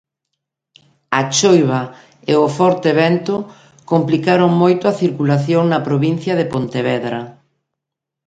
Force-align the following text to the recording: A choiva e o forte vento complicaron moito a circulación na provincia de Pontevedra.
A 1.19 1.21
choiva 1.35 1.81
e 2.31 2.33
o 2.45 2.47
forte 2.57 2.89
vento 3.01 3.35
complicaron 3.91 4.51
moito 4.61 4.83
a 4.87 4.97
circulación 5.01 5.63
na 5.67 5.79
provincia 5.87 6.33
de 6.39 6.45
Pontevedra. 6.53 7.21